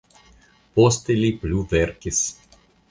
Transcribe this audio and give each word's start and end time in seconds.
Poste 0.79 1.19
li 1.21 1.31
plu 1.45 1.63
verkis. 1.77 2.25